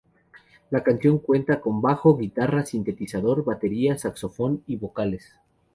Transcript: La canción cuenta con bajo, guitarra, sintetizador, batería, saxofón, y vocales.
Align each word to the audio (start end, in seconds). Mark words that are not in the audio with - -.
La 0.71 0.81
canción 0.81 1.19
cuenta 1.19 1.61
con 1.61 1.79
bajo, 1.79 2.17
guitarra, 2.17 2.65
sintetizador, 2.65 3.43
batería, 3.45 3.99
saxofón, 3.99 4.63
y 4.65 4.75
vocales. 4.77 5.31